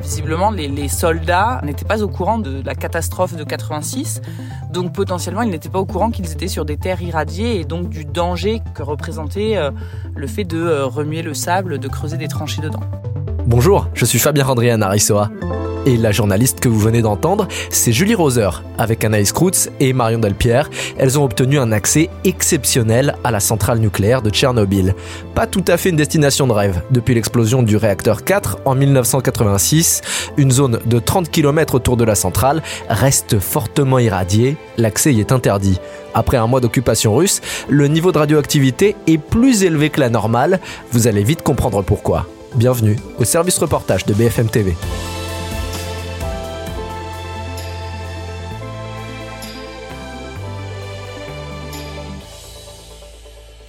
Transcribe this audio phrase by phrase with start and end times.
[0.00, 4.20] Visiblement, les, soldats n'étaient pas au courant de la catastrophe de 86,
[4.72, 7.88] donc potentiellement, ils n'étaient pas au courant qu'ils étaient sur des terres irradiées et donc
[7.88, 9.70] du danger que représentait euh,
[10.14, 12.82] le fait de euh, remuer le sable, de creuser des tranchées dedans.
[13.46, 15.30] Bonjour, je suis Fabien Randrian Arisoa.
[15.84, 18.50] Et la journaliste que vous venez d'entendre, c'est Julie Roser.
[18.78, 23.80] Avec Anaïs Krutz et Marion Delpierre, elles ont obtenu un accès exceptionnel à la centrale
[23.80, 24.94] nucléaire de Tchernobyl.
[25.34, 26.82] Pas tout à fait une destination de rêve.
[26.92, 30.02] Depuis l'explosion du réacteur 4 en 1986,
[30.36, 34.56] une zone de 30 km autour de la centrale reste fortement irradiée.
[34.76, 35.80] L'accès y est interdit.
[36.14, 40.60] Après un mois d'occupation russe, le niveau de radioactivité est plus élevé que la normale.
[40.92, 42.28] Vous allez vite comprendre pourquoi.
[42.54, 44.76] Bienvenue au service reportage de BFM TV.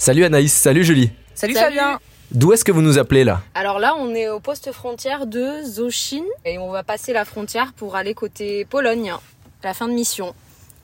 [0.03, 1.11] Salut Anaïs, salut Julie.
[1.33, 1.97] Salut, Fabien.
[2.29, 3.39] D'où est-ce que vous nous appelez là?
[3.55, 7.71] Alors là, on est au poste frontière de Zochin et on va passer la frontière
[7.71, 9.13] pour aller côté Pologne,
[9.63, 10.35] la fin de mission.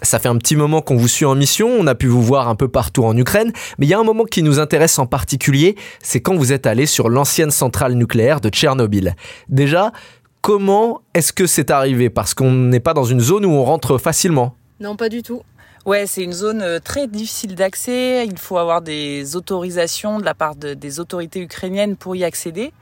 [0.02, 2.48] Ça fait un petit moment qu'on vous suit en mission, on a pu vous voir
[2.48, 5.06] un peu partout en Ukraine, mais il y a un moment qui nous intéresse en
[5.06, 9.17] particulier, c'est quand vous êtes allé sur l'ancienne centrale nucléaire de Tchernobyl.
[9.50, 9.92] Déjà,
[10.39, 12.09] comment est-ce que c'est arrivé?
[12.09, 14.56] Parce qu'on n'est pas dans une zone où on rentre facilement.
[14.80, 15.42] Non, pas du tout.
[15.90, 18.23] Ouais, c'est une zone euh, très difficile d'accès.
[18.28, 22.73] Il faut avoir des autorisations de la part des autorités ukrainiennes pour y accéder.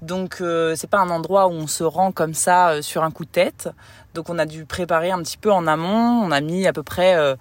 [0.00, 3.10] Donc euh, c'est pas un endroit où on se rend comme ça euh, sur un
[3.10, 3.68] coup de tête.
[4.14, 6.24] Donc on a dû préparer un petit peu en amont.
[6.24, 7.36] On a mis à peu près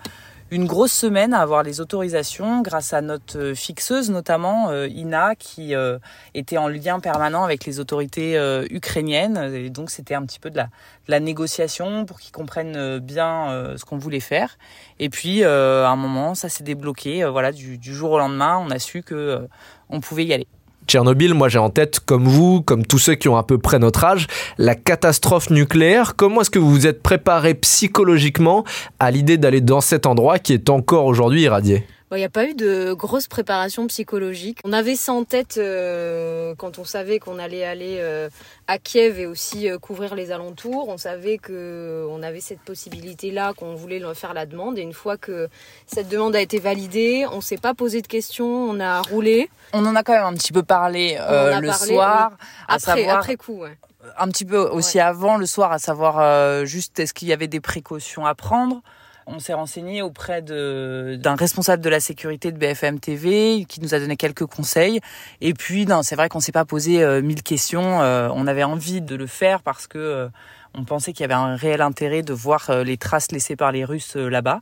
[0.53, 5.33] une grosse semaine à avoir les autorisations grâce à notre euh, fixeuse notamment euh, Ina
[5.33, 5.97] qui euh,
[6.35, 8.37] était en lien permanent avec les autorités
[8.69, 10.59] ukrainiennes et donc c'était un petit peu de
[11.07, 14.57] la, négociation pour qu'ils comprennent bien ce qu'on voulait faire
[14.99, 18.69] et puis à un moment ça s'est débloqué voilà du, du, jour au lendemain on
[18.69, 19.47] a su que
[19.89, 20.47] on pouvait y aller.
[20.87, 23.79] Tchernobyl, moi j'ai en tête, comme vous, comme tous ceux qui ont à peu près
[23.79, 26.15] notre âge, la catastrophe nucléaire.
[26.15, 28.63] Comment est-ce que vous vous êtes préparé psychologiquement
[28.99, 31.85] à l'idée d'aller dans cet endroit qui est encore aujourd'hui irradié?
[32.15, 34.59] Il n'y a pas eu de grosse préparation psychologique.
[34.63, 38.29] On avait ça en tête euh, quand on savait qu'on allait aller euh,
[38.67, 40.89] à Kiev et aussi euh, couvrir les alentours.
[40.89, 44.77] On savait que on avait cette possibilité-là, qu'on voulait faire la demande.
[44.77, 45.49] Et une fois que
[45.87, 49.49] cette demande a été validée, on s'est pas posé de questions, on a roulé.
[49.73, 52.33] On en a quand même un petit peu parlé le soir,
[52.67, 53.61] après, après coup.
[53.61, 53.77] Ouais.
[54.17, 57.61] Un petit peu aussi avant le soir, à savoir juste est-ce qu'il y avait des
[57.61, 58.81] précautions à prendre.
[59.25, 63.99] On s'est renseigné auprès d'un responsable de la sécurité de BFM TV qui nous a
[63.99, 64.99] donné quelques conseils.
[65.41, 68.01] Et puis, c'est vrai qu'on s'est pas posé euh, mille questions.
[68.01, 70.29] Euh, on avait envie de le faire parce que euh,
[70.73, 73.85] on pensait qu'il y avait un réel intérêt de voir les traces laissées par les
[73.85, 74.61] Russes là-bas.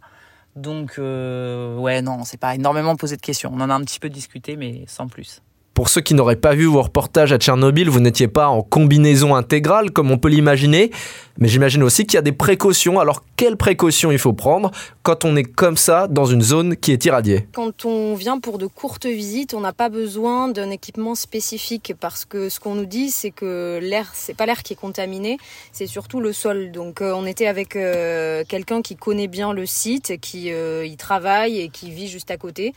[0.58, 3.52] Donc, ouais, non, on s'est pas énormément posé de questions.
[3.54, 5.42] On en a un petit peu discuté, mais sans plus.
[5.74, 9.36] Pour ceux qui n'auraient pas vu vos reportages à Tchernobyl, vous n'étiez pas en combinaison
[9.36, 10.92] intégrale comme on peut l'imaginer,
[11.38, 13.00] mais j'imagine aussi qu'il y a des précautions.
[13.00, 14.72] Alors quelles précautions il faut prendre
[15.02, 18.58] quand on est comme ça dans une zone qui est irradiée Quand on vient pour
[18.58, 22.86] de courtes visites, on n'a pas besoin d'un équipement spécifique parce que ce qu'on nous
[22.86, 25.38] dit c'est que l'air c'est pas l'air qui est contaminé,
[25.72, 26.72] c'est surtout le sol.
[26.72, 30.98] Donc euh, on était avec euh, quelqu'un qui connaît bien le site, qui euh, y
[30.98, 32.74] travaille et qui vit juste à côté.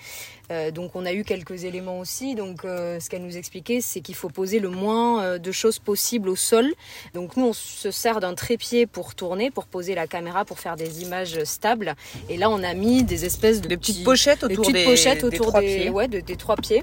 [0.72, 2.34] Donc on a eu quelques éléments aussi.
[2.34, 6.37] Donc ce qu'elle nous expliquait, c'est qu'il faut poser le moins de choses possible au
[6.37, 6.72] sol.
[7.15, 10.77] Donc nous on se sert d'un trépied pour tourner, pour poser la caméra, pour faire
[10.77, 11.94] des images stables.
[12.28, 15.60] Et là, on a mis des espèces de petites pochettes autour, des, pochettes autour trois
[15.60, 15.91] pieds.
[15.91, 16.83] Ouais, des trois pieds.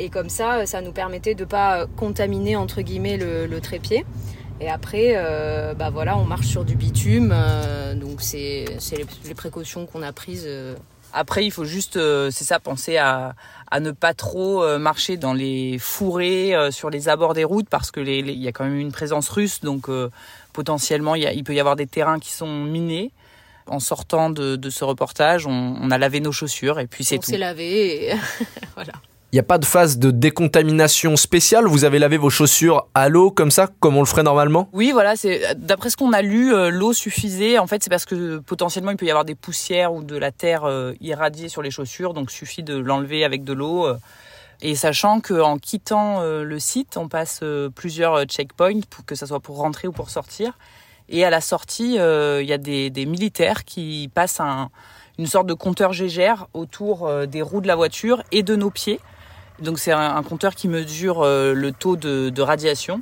[0.00, 4.06] Et comme ça, ça nous permettait de pas contaminer entre guillemets le, trépied.
[4.58, 7.32] Et après, euh, bah voilà, on marche sur du bitume.
[7.34, 8.64] Euh, donc c'est
[9.26, 10.44] les, précautions qu'on a prises.
[10.46, 10.74] Euh.
[11.12, 11.98] Après, il faut juste,
[12.30, 13.34] c'est ça, penser à,
[13.70, 18.00] à, ne pas trop marcher dans les fourrés sur les abords des routes parce que
[18.00, 19.88] il y a quand même une présence russe, donc
[20.52, 23.12] potentiellement il, il, peut y avoir des terrains qui sont minés
[23.70, 27.24] en sortant de, ce reportage, on, a lavé nos chaussures et puis c'est tout.
[27.28, 28.14] On s'est lavé et
[28.74, 28.92] voilà.
[29.32, 31.68] Il n'y a pas de phase de décontamination spéciale?
[31.68, 34.68] Vous avez lavé vos chaussures à l'eau comme ça, comme on le ferait normalement?
[34.72, 35.14] Oui, voilà.
[35.14, 37.56] C'est d'après ce qu'on a lu, euh, l'eau suffisait.
[37.56, 40.32] En fait, c'est parce que potentiellement il peut y avoir des poussières ou de la
[40.32, 43.86] terre euh, irradiée sur les chaussures, donc suffit de l'enlever avec de l'eau.
[43.86, 43.96] Euh.
[44.62, 47.44] et sachant qu'en quittant le site, on passe
[47.76, 50.58] plusieurs checkpoints, pour que ça soit pour rentrer ou pour sortir.
[51.08, 54.40] Et à la sortie, il y a des, militaires qui passent
[55.18, 58.98] une sorte de compteur Gégère autour des roues de la voiture et de nos pieds.
[59.60, 63.00] Donc c'est un, compteur qui mesure euh, le taux de, radiation.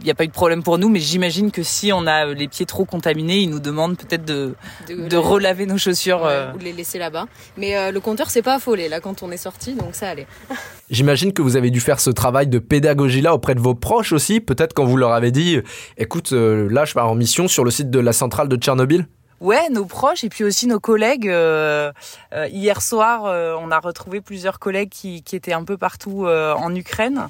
[0.00, 2.26] il n'y a pas eu de problème pour nous, mais j'imagine que si on a
[2.26, 4.54] les pieds trop contaminés, ils nous demandent peut-être de,
[4.88, 6.24] de, relaver nos chaussures.
[6.24, 6.52] Euh.
[6.54, 7.26] Ou de les laisser là-bas.
[7.56, 10.26] Mais euh, le compteur s'est pas affolé là quand on est sorti, donc ça allait.
[10.90, 14.12] J'imagine que vous avez dû faire ce travail de pédagogie là auprès de vos proches
[14.12, 15.58] aussi, peut-être quand vous leur avez dit,
[15.98, 19.06] écoute, euh, là je pars en mission sur le site de la centrale de Tchernobyl
[19.42, 21.28] Ouais, nos proches et puis aussi nos collègues.
[21.28, 21.92] Euh,
[22.32, 26.26] euh, hier soir, euh, on a retrouvé plusieurs collègues qui, qui étaient un peu partout
[26.28, 27.26] en Ukraine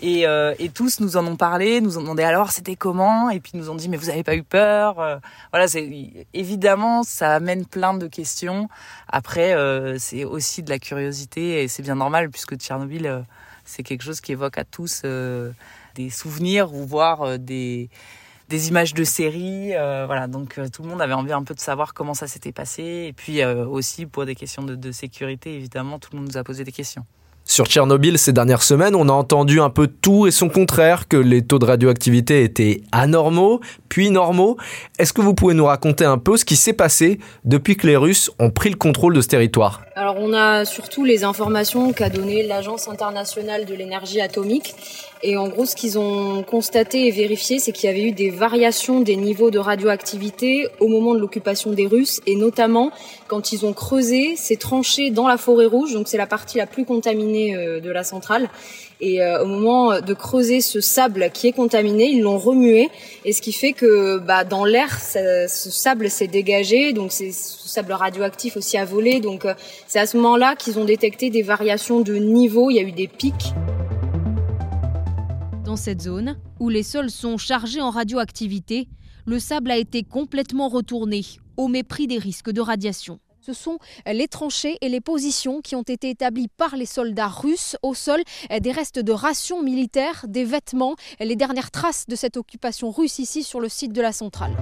[0.00, 0.26] et,
[0.60, 3.30] et, tous nous en ont parlé, nous ont demandé alors c'était comment?
[3.30, 5.20] Et puis nous ont dit mais vous avez pas eu peur?
[5.50, 8.68] voilà, c'est évidemment ça amène plein de questions.
[9.08, 9.56] Après,
[9.98, 13.24] c'est aussi de la curiosité et c'est bien normal puisque Tchernobyl
[13.64, 17.90] c'est quelque chose qui évoque à tous des souvenirs ou voir des
[18.48, 19.74] des images de séries.
[19.74, 22.26] Euh, voilà, donc euh, tout le monde avait envie un peu de savoir comment ça
[22.26, 23.06] s'était passé.
[23.08, 26.38] Et puis euh, aussi pour des questions de, de sécurité, évidemment, tout le monde nous
[26.38, 27.04] a posé des questions.
[27.48, 31.16] Sur Tchernobyl, ces dernières semaines, on a entendu un peu tout et son contraire, que
[31.16, 34.56] les taux de radioactivité étaient anormaux, puis normaux.
[34.98, 37.96] Est-ce que vous pouvez nous raconter un peu ce qui s'est passé depuis que les
[37.96, 39.82] Russes ont pris le contrôle de ce territoire?
[39.94, 44.74] Alors on a surtout les informations qu'a donné l'Agence internationale de l'énergie atomique
[45.22, 48.30] et en gros, ce qu'ils ont constaté et vérifié, c'est qu'il y avait eu des
[48.30, 52.90] variations des niveaux de radioactivité au moment de l'occupation des Russes, et notamment
[53.26, 56.66] quand ils ont creusé ces tranchées dans la forêt rouge, donc c'est la partie la
[56.66, 58.48] plus contaminée euh, de la centrale.
[59.00, 62.88] Et euh, au moment de creuser ce sable qui est contaminé, ils l'ont remué,
[63.24, 67.68] et ce qui fait que bah, dans l'air, ce sable s'est dégagé, donc c'est ce
[67.68, 69.20] sable radioactif aussi a volé.
[69.20, 69.54] Donc euh,
[69.86, 72.70] c'est à ce moment-là qu'ils ont détecté des variations de niveau.
[72.70, 73.52] Il y a eu des pics
[75.76, 78.88] cette zone, où les sols sont chargés en radioactivité,
[79.26, 81.24] le sable a été complètement retourné,
[81.56, 83.18] au mépris des risques de radiation.
[83.40, 87.76] Ce sont les tranchées et les positions qui ont été établies par les soldats russes
[87.82, 88.20] au sol,
[88.60, 93.44] des restes de rations militaires, des vêtements, les dernières traces de cette occupation russe ici
[93.44, 94.56] sur le site de la centrale.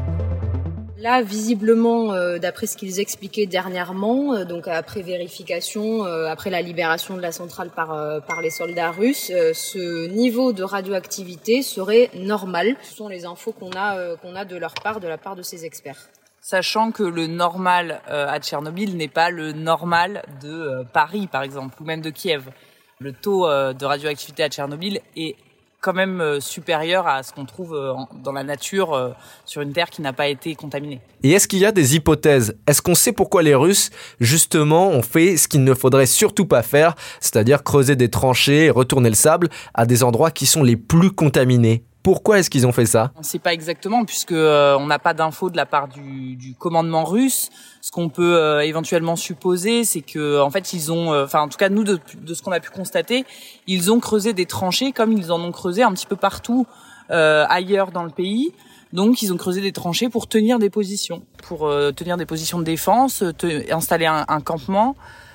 [0.97, 6.63] Là, visiblement, euh, d'après ce qu'ils expliquaient dernièrement, euh, donc après vérification, euh, après la
[6.63, 7.89] libération de la centrale par,
[8.27, 12.77] par les soldats russes, ce niveau de radioactivité serait normal.
[12.83, 15.43] Ce sont les infos qu'on a, qu'on a de leur part, de la part de
[15.43, 16.09] ces experts
[16.47, 21.85] sachant que le normal à Tchernobyl n'est pas le normal de Paris, par exemple, ou
[21.87, 22.51] même de Kiev.
[22.99, 25.37] Le taux de radioactivité à Tchernobyl est
[25.85, 27.93] quand même euh, supérieur à ce qu'on trouve euh,
[28.23, 29.11] dans la nature euh,
[29.45, 31.03] sur une terre qui n'a pas été contaminée.
[31.23, 32.57] Et est-ce qu'il y a des hypothèses?
[32.67, 36.63] Est-ce qu'on sait pourquoi les Russes, justement, ont fait ce qu'il ne faudrait surtout pas
[36.63, 40.77] faire, c'est-à-dire creuser des tranchées et retourner le sable à des endroits qui sont les
[40.77, 41.85] plus contaminés?
[42.05, 43.13] Pourquoi est-ce qu'ils ont fait ça?
[43.17, 46.37] On ne sait pas exactement puisque euh, on n'a pas d'infos de la part du,
[46.37, 47.49] du, commandement russe.
[47.81, 51.49] Ce qu'on peut euh, éventuellement supposer, c'est que en fait ils ont, euh, enfin en
[51.49, 53.25] tout cas nous de, de ce qu'on a pu constater,
[53.67, 56.67] ils ont creusé des tranchées comme ils en ont creusé un petit peu partout
[57.09, 58.53] ailleurs dans le pays.
[58.93, 62.65] Donc ils ont creusé des tranchées pour tenir des positions, pour tenir des positions de
[62.65, 63.25] défense,
[63.71, 64.95] installer un, un campement.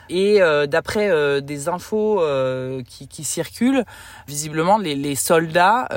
[0.10, 3.86] Et euh, d'après euh, des infos euh, qui, qui, circulent,
[4.28, 5.88] visiblement les, les soldats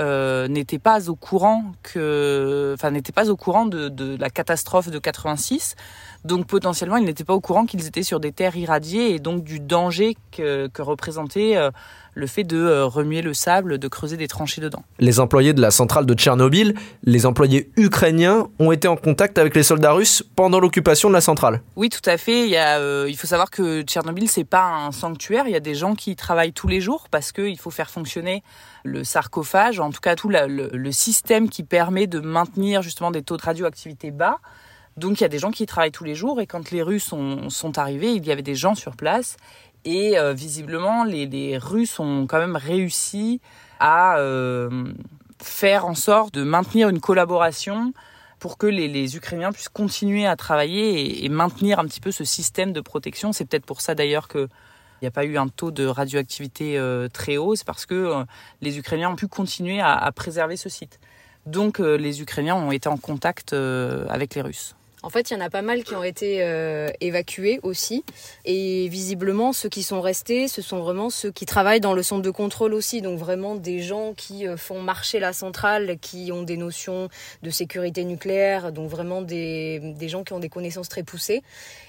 [0.49, 4.99] n'étaient pas au courant que, enfin n'étaient pas au courant de, de, la catastrophe de
[4.99, 5.75] 86.
[6.25, 9.45] Donc potentiellement, ils n'étaient pas au courant qu'ils étaient sur des terres irradiées et donc
[9.45, 11.57] du danger que, que représentait
[12.15, 14.85] le fait de euh, remuer le sable, de creuser des tranchées dedans.
[14.99, 16.75] Les employés de la centrale de Tchernobyl,
[17.05, 21.21] les employés ukrainiens, ont été en contact avec les soldats russes pendant l'occupation de la
[21.21, 21.63] centrale.
[21.77, 22.49] Oui, tout à fait.
[22.49, 25.45] Il, euh, il faut savoir que Tchernobyl, c'est pas un sanctuaire.
[25.47, 27.91] Il y a des gens qui y travaillent tous les jours parce qu'il faut faire
[27.91, 28.43] fonctionner
[28.85, 33.37] le sarcophage, en tout cas tout le, système qui permet de maintenir justement des taux
[33.37, 34.39] de radioactivité bas.
[34.97, 37.15] Donc il y a des gens qui travaillent tous les jours et quand les Russes
[37.49, 39.37] sont arrivés, il y avait des gens sur place
[39.85, 43.41] et euh, visiblement, les, Russes ont quand même réussi
[43.81, 44.93] à euh,
[45.43, 47.93] faire en sorte de maintenir une collaboration
[48.39, 52.73] pour que les, Ukrainiens puissent continuer à travailler et, maintenir un petit peu ce système
[52.73, 53.33] de protection.
[53.33, 54.49] C'est peut-être pour ça d'ailleurs que
[55.01, 57.57] il n'y a pas eu un taux de radioactivité euh, très haut.
[57.57, 58.25] C'est parce que
[58.61, 61.01] les Ukrainiens ont pu continuer à préserver ce site.
[61.45, 64.77] Donc les Ukrainiens ont été en contact avec les Russes.
[65.03, 68.05] En fait, il y en a pas mal qui ont été euh, évacués aussi.
[68.45, 72.23] Et visiblement, ceux qui sont restés, ce sont vraiment ceux qui travaillent dans le centre
[72.23, 73.03] de contrôle aussi.
[73.03, 77.09] Donc vraiment des gens qui euh, font marcher la centrale, qui ont des notions
[77.43, 81.43] de sécurité nucléaire, donc vraiment des, gens qui ont des connaissances très poussées.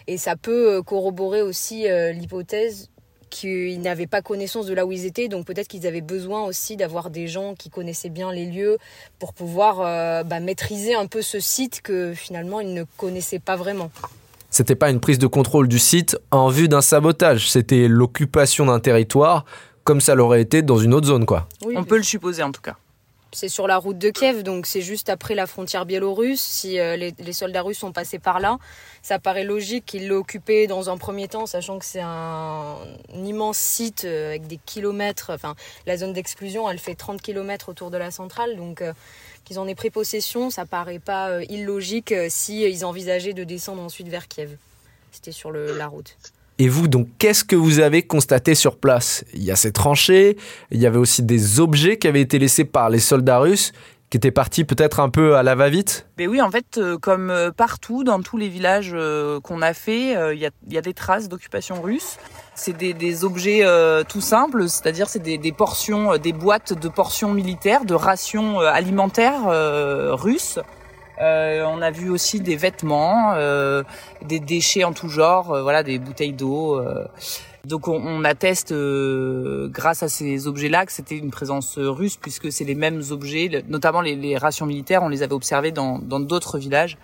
[0.07, 2.89] Et ça peut euh, corroborer aussi l'hypothèse
[3.33, 6.77] qu'ils n'avaient pas connaissance de là où ils étaient, donc peut-être qu'ils avaient besoin aussi
[6.77, 8.77] d'avoir des gens qui connaissaient bien les lieux
[9.17, 13.55] pour pouvoir euh, bah, maîtriser un peu ce site que finalement ils ne connaissaient pas
[13.55, 13.91] vraiment.
[14.51, 18.79] C'était pas une prise de contrôle du site en vue d'un sabotage, c'était l'occupation d'un
[18.79, 19.45] territoire
[19.83, 21.47] comme ça l'aurait été dans une autre zone, quoi.
[21.75, 22.77] On peut le supposer en tout cas.
[23.33, 26.41] C'est sur la route de Kiev, donc c'est juste après la frontière biélorusse.
[26.41, 28.57] Si euh, les, soldats russes sont passés par là,
[29.01, 32.77] ça paraît logique qu'ils l'aient occupé dans un premier temps, sachant que c'est un,
[33.13, 35.31] immense site euh, avec des kilomètres.
[35.33, 38.93] Enfin, la zone d'exclusion, elle fait 30 kilomètres autour de la centrale, donc euh,
[39.45, 44.07] qu'ils en aient pris possession, ça paraît pas illogique si ils envisageaient de descendre ensuite
[44.07, 44.55] vers Kiev.
[45.11, 46.15] C'était sur la route.
[46.59, 49.25] Et vous, donc, qu'est-ce que vous avez constaté sur place?
[49.33, 50.37] Il y a ces tranchées,
[50.71, 53.71] il y avait aussi des objets qui avaient été laissés par les soldats russes
[54.13, 56.05] qui étaient partis peut-être un peu à la va-vite?
[56.19, 59.73] Mais oui, en fait, euh, comme euh, partout, dans tous les villages euh, qu'on a
[59.73, 62.17] fait, il y, a, des traces d'occupation russe.
[62.53, 63.65] C'est des, objets
[64.07, 69.45] tout simples, c'est-à-dire c'est des, des, portions, des boîtes de portions militaires, de rations alimentaires
[70.15, 70.59] russes
[71.21, 73.83] euh, on a vu aussi des vêtements, euh,
[74.25, 76.81] des déchets en tout genre, euh, voilà, des bouteilles d'eau.
[77.65, 82.75] Donc on, atteste, grâce à ces objets-là, que c'était une présence russe, puisque c'est les
[82.75, 86.97] mêmes objets, notamment les, rations militaires, on les avait observés dans d'autres villages.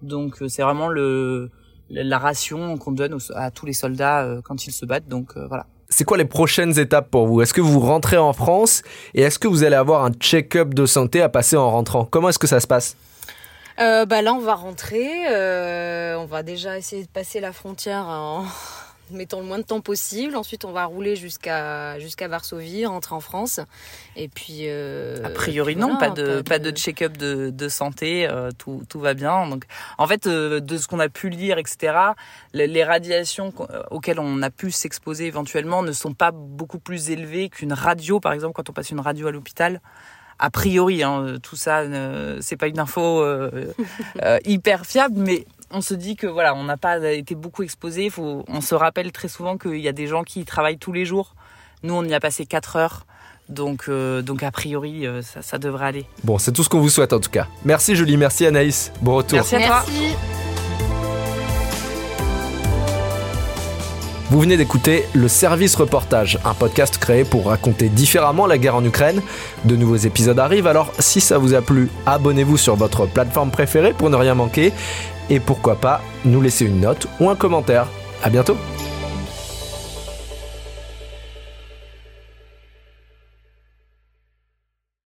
[0.00, 1.50] Donc c'est vraiment le,
[1.90, 5.08] la ration qu'on donne à tous les soldats quand ils se battent.
[5.08, 5.66] Donc voilà.
[5.90, 7.42] C'est quoi les prochaines étapes pour vous?
[7.42, 10.86] Est-ce que vous rentrez en France et est-ce que vous allez avoir un check-up de
[10.86, 12.06] santé à passer en rentrant?
[12.06, 12.96] Comment est-ce que ça se passe?
[13.80, 15.28] Euh, bah là, on va rentrer.
[15.30, 18.44] Euh, on va déjà essayer de passer la frontière en
[19.10, 20.36] mettant le moins de temps possible.
[20.36, 23.60] Ensuite, on va rouler jusqu'à jusqu'à Varsovie, rentrer en France.
[24.16, 24.62] Et puis.
[24.62, 28.28] Euh, a priori, non, pas de pas de, check-up de, de santé.
[28.28, 29.46] Euh, tout, tout va bien.
[29.48, 29.64] Donc,
[29.98, 31.94] en fait, euh, de ce qu'on a pu lire, etc.
[32.52, 33.52] Les, radiations
[33.90, 38.32] auxquelles on a pu s'exposer éventuellement ne sont pas beaucoup plus élevées qu'une radio, par
[38.32, 39.80] exemple, quand on passe une radio à l'hôpital
[40.38, 41.82] a priori, hein, tout ça,
[42.40, 43.72] c'est pas une info euh,
[44.22, 48.10] euh, hyper fiable, mais on se dit que voilà, on n'a pas été beaucoup exposé.
[48.10, 51.04] Faut, on se rappelle très souvent qu'il y a des gens qui travaillent tous les
[51.04, 51.34] jours.
[51.82, 53.06] Nous, on y a passé 4 heures.
[53.48, 56.06] Donc, euh, donc a priori, ça, ça, devrait aller.
[56.22, 57.46] Bon, c'est tout ce qu'on vous souhaite en tout cas.
[57.64, 58.92] Merci Julie, merci Anaïs.
[59.00, 59.38] Bon retour.
[59.38, 59.84] Merci à toi.
[64.30, 68.84] Vous venez d'écouter le Service Reportage, un podcast créé pour raconter différemment la guerre en
[68.84, 69.22] Ukraine.
[69.64, 73.94] De nouveaux épisodes arrivent, alors si ça vous a plu, abonnez-vous sur votre plateforme préférée
[73.94, 74.74] pour ne rien manquer.
[75.30, 77.86] Et pourquoi pas nous laisser une note ou un commentaire.
[78.22, 78.58] À bientôt